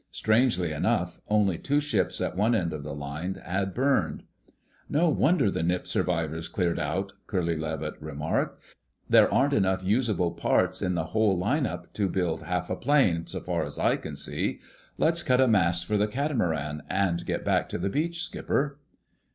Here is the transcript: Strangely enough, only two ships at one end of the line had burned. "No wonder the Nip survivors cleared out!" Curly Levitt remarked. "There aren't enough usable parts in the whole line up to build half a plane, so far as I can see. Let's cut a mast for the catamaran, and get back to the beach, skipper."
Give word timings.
Strangely 0.09 0.71
enough, 0.71 1.21
only 1.27 1.59
two 1.59 1.79
ships 1.79 2.19
at 2.21 2.35
one 2.35 2.55
end 2.55 2.73
of 2.73 2.81
the 2.81 2.95
line 2.95 3.35
had 3.35 3.71
burned. 3.75 4.23
"No 4.89 5.09
wonder 5.09 5.51
the 5.51 5.61
Nip 5.61 5.85
survivors 5.85 6.47
cleared 6.47 6.79
out!" 6.79 7.13
Curly 7.27 7.55
Levitt 7.55 8.01
remarked. 8.01 8.59
"There 9.07 9.31
aren't 9.31 9.53
enough 9.53 9.83
usable 9.83 10.31
parts 10.31 10.81
in 10.81 10.95
the 10.95 11.03
whole 11.13 11.37
line 11.37 11.67
up 11.67 11.93
to 11.93 12.09
build 12.09 12.41
half 12.41 12.67
a 12.71 12.75
plane, 12.75 13.27
so 13.27 13.41
far 13.41 13.63
as 13.63 13.77
I 13.77 13.95
can 13.95 14.15
see. 14.15 14.59
Let's 14.97 15.21
cut 15.21 15.39
a 15.39 15.47
mast 15.47 15.85
for 15.85 15.97
the 15.97 16.07
catamaran, 16.07 16.81
and 16.89 17.23
get 17.23 17.45
back 17.45 17.69
to 17.69 17.77
the 17.77 17.89
beach, 17.91 18.23
skipper." 18.23 18.79